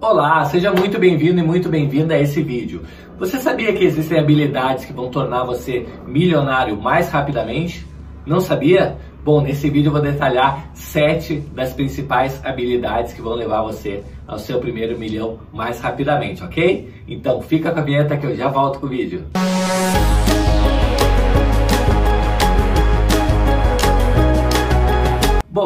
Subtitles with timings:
[0.00, 2.80] Olá, seja muito bem-vindo e muito bem-vinda a esse vídeo.
[3.18, 7.86] Você sabia que existem habilidades que vão tornar você milionário mais rapidamente?
[8.24, 8.96] Não sabia?
[9.22, 14.38] Bom, nesse vídeo eu vou detalhar sete das principais habilidades que vão levar você ao
[14.38, 16.90] seu primeiro milhão mais rapidamente, ok?
[17.06, 19.26] Então fica com a vinheta que eu já volto com o vídeo.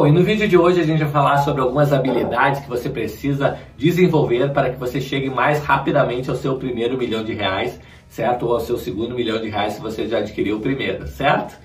[0.04, 2.90] Bom, e no vídeo de hoje a gente vai falar sobre algumas habilidades que você
[2.90, 8.44] precisa desenvolver para que você chegue mais rapidamente ao seu primeiro milhão de reais, certo?
[8.44, 11.58] Ou ao seu segundo milhão de reais se você já adquiriu o primeiro, certo?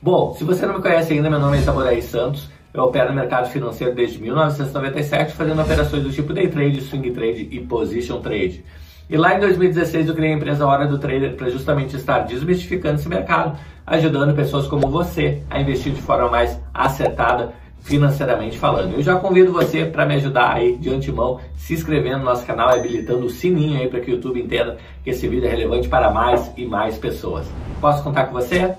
[0.00, 2.48] Bom, se você não me conhece ainda, meu nome é Itaboraí Santos.
[2.72, 7.48] Eu opero no mercado financeiro desde 1997, fazendo operações do tipo day trade, swing trade
[7.50, 8.64] e position trade.
[9.10, 12.94] E lá em 2016 eu criei a empresa Hora do Trader para justamente estar desmistificando
[12.94, 18.94] esse mercado, ajudando pessoas como você a investir de forma mais acertada financeiramente falando.
[18.94, 22.70] Eu já convido você para me ajudar aí de antemão, se inscrevendo no nosso canal
[22.70, 25.88] e habilitando o sininho aí para que o YouTube entenda que esse vídeo é relevante
[25.88, 27.46] para mais e mais pessoas.
[27.80, 28.74] Posso contar com você?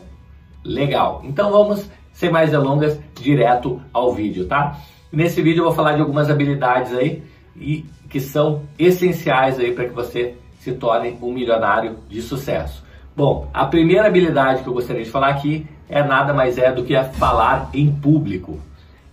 [0.63, 1.21] Legal.
[1.25, 4.77] Então vamos, sem mais delongas, direto ao vídeo, tá?
[5.11, 7.21] Nesse vídeo eu vou falar de algumas habilidades aí
[7.55, 12.83] e que são essenciais aí para que você se torne um milionário de sucesso.
[13.15, 16.83] Bom, a primeira habilidade que eu gostaria de falar aqui é nada mais é do
[16.83, 18.59] que a falar em público.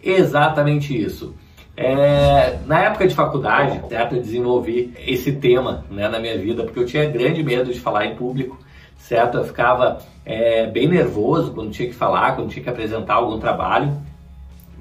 [0.03, 1.35] Exatamente isso.
[1.77, 6.81] É, na época de faculdade, certo, eu desenvolvi esse tema né, na minha vida, porque
[6.81, 8.59] eu tinha grande medo de falar em público,
[8.99, 9.39] certo?
[9.39, 13.97] Eu ficava é, bem nervoso quando tinha que falar, quando tinha que apresentar algum trabalho,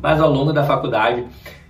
[0.02, 1.26] mas ao longo da faculdade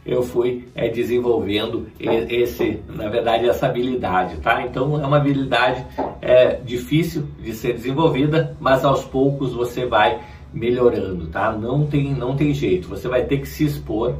[0.06, 4.63] eu fui é, desenvolvendo esse, na verdade, essa habilidade, tá?
[4.63, 5.86] Então é uma habilidade
[6.22, 10.19] é, difícil de ser desenvolvida, mas aos poucos você vai
[10.53, 11.52] melhorando, tá?
[11.52, 12.88] Não tem, não tem jeito.
[12.89, 14.16] Você vai ter que se expor,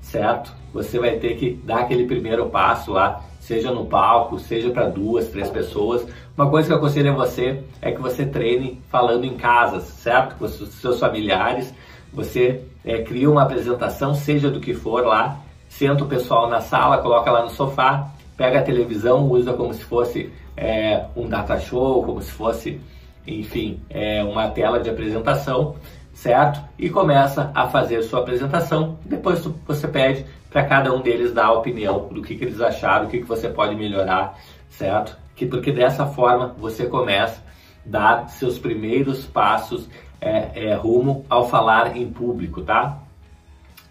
[0.00, 0.52] certo?
[0.72, 5.28] Você vai ter que dar aquele primeiro passo lá, seja no palco, seja para duas,
[5.28, 6.06] três pessoas.
[6.36, 10.36] Uma coisa que eu aconselho a você é que você treine falando em casa, certo?
[10.36, 11.72] Com os seus familiares.
[12.12, 16.98] Você é, cria uma apresentação, seja do que for lá, senta o pessoal na sala,
[16.98, 22.04] coloca lá no sofá, pega a televisão, usa como se fosse é, um data show,
[22.04, 22.80] como se fosse
[23.26, 25.76] enfim, é uma tela de apresentação,
[26.12, 26.60] certo?
[26.78, 28.98] E começa a fazer sua apresentação.
[29.04, 33.06] Depois você pede para cada um deles dar a opinião do que, que eles acharam,
[33.06, 34.38] o que, que você pode melhorar,
[34.70, 35.16] certo?
[35.34, 39.88] Que porque dessa forma você começa a dar seus primeiros passos
[40.20, 42.98] é, é, rumo ao falar em público, tá?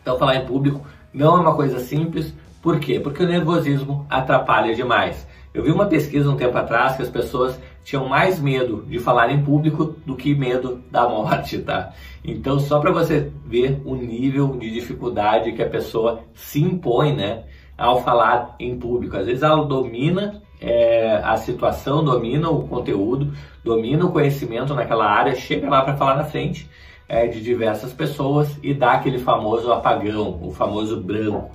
[0.01, 2.99] Então falar em público não é uma coisa simples, por quê?
[2.99, 5.27] Porque o nervosismo atrapalha demais.
[5.53, 9.31] Eu vi uma pesquisa um tempo atrás que as pessoas tinham mais medo de falar
[9.31, 11.91] em público do que medo da morte, tá?
[12.23, 17.43] Então, só para você ver o nível de dificuldade que a pessoa se impõe, né,
[17.77, 19.17] ao falar em público.
[19.17, 23.33] Às vezes ela domina é, a situação, domina o conteúdo,
[23.63, 26.69] domina o conhecimento naquela área, chega lá para falar na frente
[27.07, 31.51] é, de diversas pessoas e dá aquele famoso apagão, o famoso branco.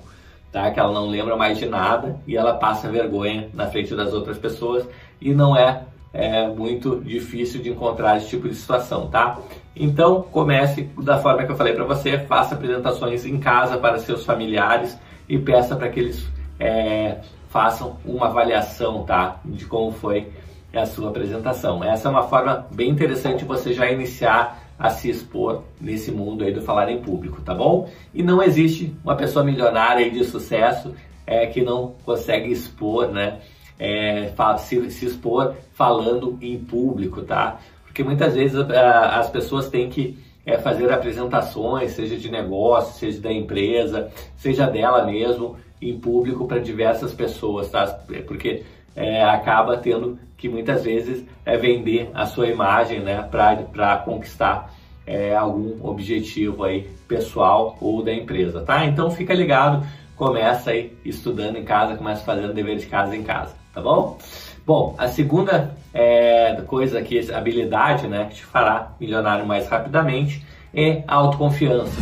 [0.51, 0.71] Tá?
[0.71, 4.37] Que ela não lembra mais de nada e ela passa vergonha na frente das outras
[4.37, 4.87] pessoas
[5.21, 9.39] e não é é muito difícil de encontrar esse tipo de situação, tá?
[9.75, 14.25] Então comece da forma que eu falei para você, faça apresentações em casa para seus
[14.25, 16.27] familiares e peça para que eles
[16.59, 17.19] é,
[17.49, 19.39] façam uma avaliação, tá?
[19.45, 20.31] De como foi
[20.73, 21.83] a sua apresentação.
[21.83, 26.43] Essa é uma forma bem interessante de você já iniciar a se expor nesse mundo
[26.43, 27.89] aí do falar em público, tá bom?
[28.13, 30.93] E não existe uma pessoa milionária de sucesso
[31.27, 33.39] é, que não consegue expor, né?
[33.79, 37.59] É, se, se expor falando em público, tá?
[37.85, 43.31] Porque muitas vezes as pessoas têm que é, fazer apresentações, seja de negócio, seja da
[43.31, 47.87] empresa, seja dela mesmo, em público para diversas pessoas, tá?
[48.27, 48.63] Porque
[48.95, 54.73] é, acaba tendo que muitas vezes é vender a sua imagem, né, para conquistar
[55.05, 58.85] é, algum objetivo aí pessoal ou da empresa, tá?
[58.85, 59.85] Então fica ligado,
[60.15, 64.17] começa aí estudando em casa, começa fazendo dever de casa em casa tá bom?
[64.65, 71.03] Bom, a segunda é, coisa aqui, habilidade, né, que te fará milionário mais rapidamente é
[71.07, 71.99] autoconfiança.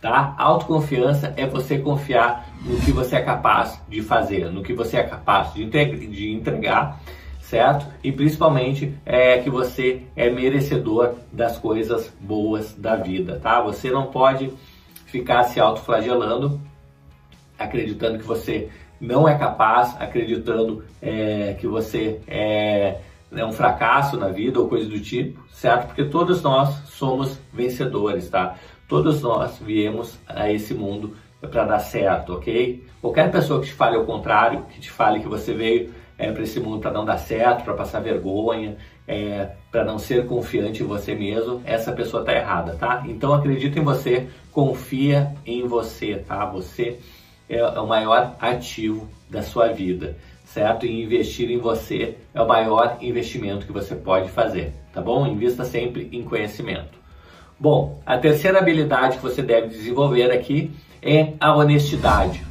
[0.00, 0.34] Tá?
[0.38, 5.02] Autoconfiança é você confiar no que você é capaz de fazer, no que você é
[5.02, 7.00] capaz de, de entregar,
[7.40, 7.86] certo?
[8.02, 13.60] E principalmente é que você é merecedor das coisas boas da vida, tá?
[13.62, 14.52] Você não pode
[15.06, 16.60] ficar se autoflagelando,
[17.58, 18.70] acreditando que você
[19.00, 22.98] não é capaz, acreditando é, que você é,
[23.32, 25.88] é, um fracasso na vida ou coisa do tipo, certo?
[25.88, 28.56] Porque todos nós somos vencedores, tá?
[28.88, 32.84] Todos nós viemos a esse mundo para dar certo, ok?
[33.00, 36.42] Qualquer pessoa que te fale o contrário, que te fale que você veio é, para
[36.42, 38.76] esse mundo para não dar certo, para passar vergonha,
[39.06, 43.04] é, para não ser confiante em você mesmo, essa pessoa está errada, tá?
[43.06, 46.46] Então acredita em você, confia em você, tá?
[46.46, 46.98] Você
[47.48, 50.86] é, o maior ativo da sua vida, certo?
[50.86, 55.26] E investir em você é o maior investimento que você pode fazer, tá bom?
[55.26, 56.96] Invista sempre em conhecimento.
[57.58, 60.70] Bom, a terceira habilidade que você deve desenvolver aqui
[61.00, 62.44] é a honestidade.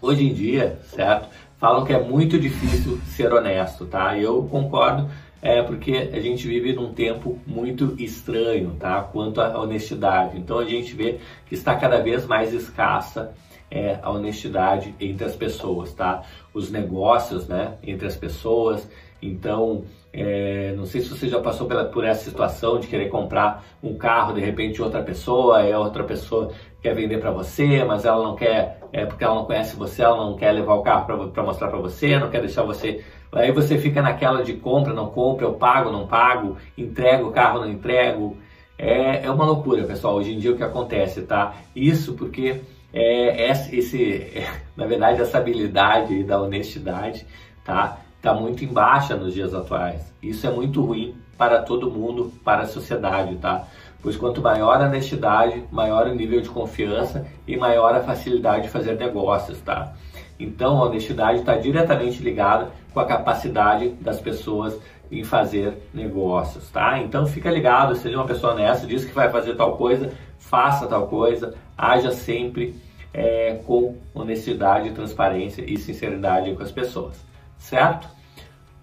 [0.00, 1.28] Hoje em dia, certo?
[1.58, 4.18] Falam que é muito difícil ser honesto, tá?
[4.18, 5.08] Eu concordo,
[5.40, 9.00] é porque a gente vive num tempo muito estranho, tá?
[9.00, 10.38] Quanto à honestidade.
[10.38, 13.32] Então a gente vê que está cada vez mais escassa
[13.70, 16.22] é, a honestidade entre as pessoas, tá?
[16.52, 17.74] Os negócios, né?
[17.82, 18.88] Entre as pessoas.
[19.20, 23.64] Então, é, não sei se você já passou pela, por essa situação de querer comprar
[23.82, 26.52] um carro de repente outra pessoa, é outra pessoa
[26.84, 30.18] quer vender para você, mas ela não quer, é porque ela não conhece você, ela
[30.18, 33.02] não quer levar o carro para mostrar para você, não quer deixar você.
[33.32, 37.60] Aí você fica naquela de compra, não compra, eu pago, não pago, entrego o carro,
[37.60, 38.36] não entrego.
[38.76, 40.16] É, é uma loucura, pessoal.
[40.16, 41.54] Hoje em dia o que acontece, tá?
[41.74, 42.60] Isso porque
[42.94, 47.26] é, esse, é, na verdade, essa habilidade da honestidade,
[47.64, 47.98] tá?
[48.22, 50.12] Tá muito em baixa nos dias atuais.
[50.22, 53.66] Isso é muito ruim para todo mundo, para a sociedade, tá?
[54.04, 58.68] pois quanto maior a honestidade, maior o nível de confiança e maior a facilidade de
[58.68, 59.94] fazer negócios, tá?
[60.38, 64.78] Então, a honestidade está diretamente ligada com a capacidade das pessoas
[65.10, 66.98] em fazer negócios, tá?
[66.98, 71.06] Então, fica ligado, seja uma pessoa honesta, diz que vai fazer tal coisa, faça tal
[71.06, 72.76] coisa, haja sempre
[73.14, 77.16] é, com honestidade, transparência e sinceridade com as pessoas,
[77.56, 78.08] certo?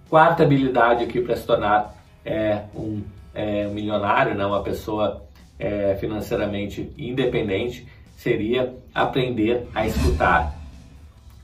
[0.09, 1.95] Quarta habilidade aqui para se tornar
[2.25, 5.23] é, um é, um milionário, né, uma pessoa
[5.57, 7.87] é, financeiramente independente,
[8.17, 10.55] seria aprender a escutar.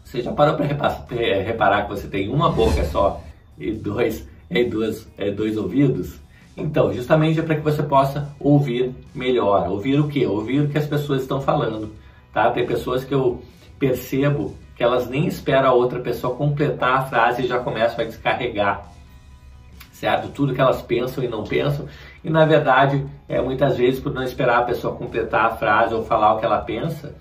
[0.04, 3.22] Você já parou para reparar que você tem uma boca só
[3.58, 6.16] e dois, e duas, e dois ouvidos?
[6.56, 9.70] Então, justamente é para que você possa ouvir melhor.
[9.70, 10.26] Ouvir o que?
[10.26, 11.94] Ouvir o que as pessoas estão falando.
[12.38, 12.52] Tá?
[12.52, 13.42] Tem pessoas que eu
[13.80, 18.08] percebo que elas nem esperam a outra pessoa completar a frase e já começam a
[18.08, 18.92] descarregar
[19.92, 20.28] certo?
[20.28, 21.88] Tudo que elas pensam e não pensam.
[22.24, 26.06] E na verdade, é, muitas vezes, por não esperar a pessoa completar a frase ou
[26.06, 27.16] falar o que ela pensa,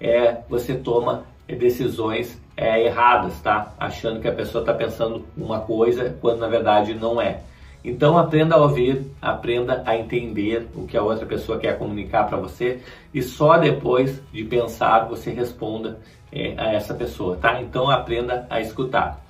[0.00, 3.74] é, você toma decisões é, erradas, tá?
[3.76, 7.40] Achando que a pessoa está pensando uma coisa quando na verdade não é.
[7.82, 12.36] Então aprenda a ouvir, aprenda a entender o que a outra pessoa quer comunicar para
[12.36, 12.80] você
[13.12, 15.98] e só depois de pensar você responda
[16.30, 17.60] é, a essa pessoa, tá?
[17.60, 19.24] Então aprenda a escutar.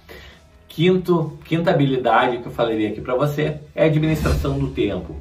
[0.69, 5.17] Quinto, quinta habilidade que eu falaria aqui para você é a administração do tempo.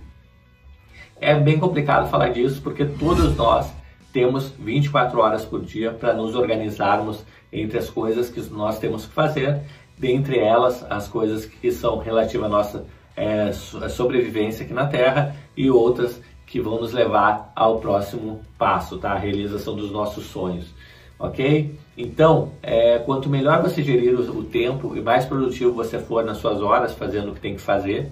[1.21, 3.71] É bem complicado falar disso porque todos nós
[4.11, 9.13] temos 24 horas por dia para nos organizarmos entre as coisas que nós temos que
[9.13, 9.61] fazer,
[9.97, 12.85] dentre elas as coisas que são relativas à nossa
[13.19, 13.51] é,
[13.89, 19.11] sobrevivência aqui na Terra e outras que vão nos levar ao próximo passo, tá?
[19.11, 20.73] A realização dos nossos sonhos
[21.19, 21.77] ok?
[21.97, 26.37] Então, é, quanto melhor você gerir o, o, tempo e mais produtivo você for nas
[26.37, 28.09] suas horas fazendo o que tem que fazer,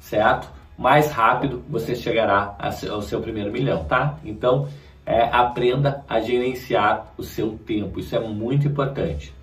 [0.00, 0.48] certo?
[0.78, 2.56] Mais rápido você chegará
[2.90, 4.18] ao seu primeiro milhão, tá?
[4.24, 4.68] Então,
[5.04, 9.34] é, aprenda a gerenciar o seu tempo, isso é muito importante.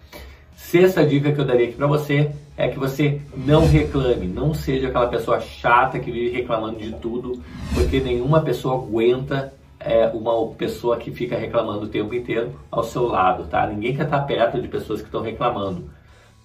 [0.56, 4.88] Sexta dica que eu daria aqui para você é que você não reclame, não seja
[4.88, 7.42] aquela pessoa chata que vive reclamando de tudo,
[7.74, 13.04] porque nenhuma pessoa aguenta é uma pessoa que fica reclamando o tempo inteiro ao seu
[13.04, 13.68] lado, tá?
[13.68, 15.90] Ninguém quer estar perto de pessoas que estão reclamando,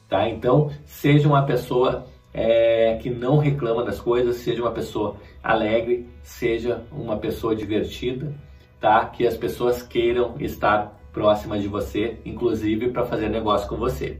[0.09, 0.29] tá?
[0.29, 6.83] Então, seja uma pessoa é, que não reclama das coisas, seja uma pessoa alegre, seja
[6.93, 8.33] uma pessoa divertida,
[8.81, 9.07] tá?
[9.07, 14.19] Que as pessoas queiram estar próximas de você, inclusive para fazer negócio com você,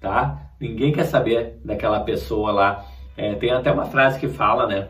[0.00, 0.50] tá?
[0.60, 2.84] Ninguém quer saber daquela pessoa lá.
[3.16, 4.88] É, tem até uma frase que fala, né?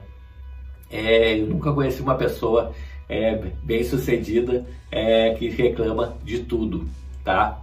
[0.91, 2.73] É, eu nunca conheci uma pessoa
[3.09, 6.89] é, bem sucedida é, que reclama de tudo,
[7.25, 7.59] tá?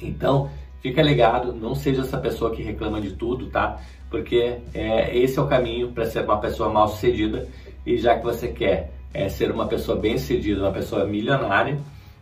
[0.00, 3.80] Então, fica ligado, não seja essa pessoa que reclama de tudo, tá?
[4.10, 7.48] Porque é, esse é o caminho para ser uma pessoa mal sucedida
[7.84, 11.78] e já que você quer é, ser uma pessoa bem sucedida, uma pessoa milionária,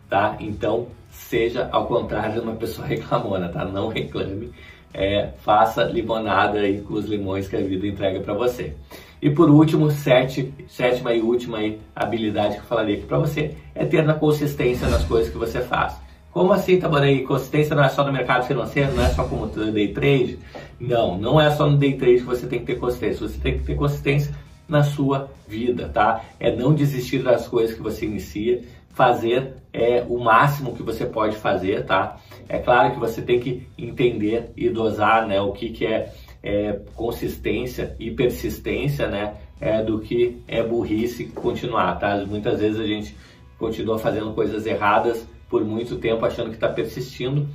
[0.09, 0.37] tá?
[0.39, 3.65] Então, seja ao contrário de uma pessoa reclamona, tá?
[3.65, 4.51] Não reclame,
[4.93, 8.73] é, faça limonada aí com os limões que a vida entrega para você.
[9.21, 13.55] E por último, sete, sétima e última aí, habilidade que eu falaria aqui para você
[13.73, 15.95] é ter na consistência nas coisas que você faz.
[16.31, 17.23] Como assim, Taborei?
[17.23, 20.37] Consistência não é só no mercado financeiro, não é só como day trade?
[20.77, 23.25] Não, não é só no day trade que você tem que ter consistência.
[23.25, 24.35] Você tem que ter consistência
[24.67, 26.25] na sua vida, tá?
[26.37, 31.35] É não desistir das coisas que você inicia, fazer é o máximo que você pode
[31.35, 32.17] fazer, tá?
[32.47, 36.79] É claro que você tem que entender e dosar, né, o que, que é, é
[36.95, 42.23] consistência e persistência, né, é, do que é burrice continuar, tá?
[42.25, 43.17] Muitas vezes a gente
[43.59, 47.45] continua fazendo coisas erradas por muito tempo achando que está persistindo,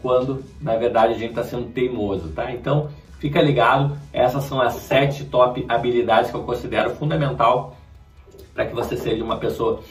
[0.00, 2.50] quando na verdade a gente está sendo teimoso, tá?
[2.50, 7.76] Então fica ligado, essas são as sete top habilidades que eu considero fundamental
[8.54, 9.82] para que você seja uma pessoa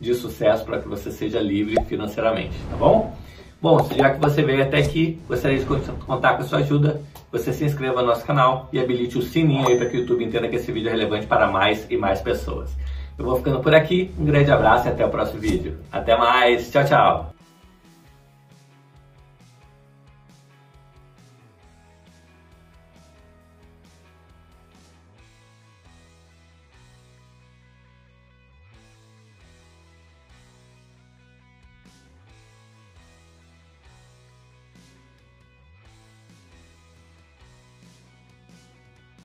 [0.00, 3.14] de sucesso, para que você seja livre financeiramente, tá bom?
[3.60, 7.00] Bom, já que você veio até aqui, gostaria de contar com a sua ajuda.
[7.32, 10.24] Você se inscreva no nosso canal e habilite o sininho aí para que o YouTube
[10.24, 12.70] entenda que esse vídeo é relevante para mais e mais pessoas.
[13.18, 15.78] Eu vou ficando por aqui, um grande abraço e até o próximo vídeo.
[15.90, 17.35] Até mais, tchau, tchau!